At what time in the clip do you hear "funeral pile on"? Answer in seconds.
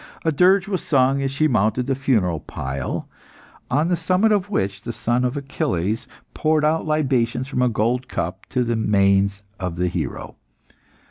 1.93-3.87